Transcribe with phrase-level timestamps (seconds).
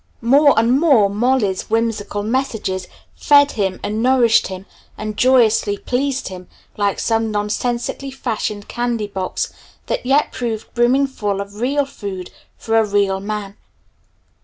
[0.23, 4.65] More and more "Molly's" whimsical messages fed him and nourished him
[4.97, 9.53] and joyously pleased him like some nonsensically fashioned candy box
[9.85, 13.57] that yet proved brimming full of real food for a real man.